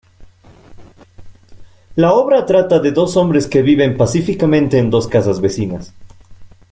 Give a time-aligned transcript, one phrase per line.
[1.95, 5.93] La obra trata de dos hombres que viven pacíficamente en dos casas vecinas.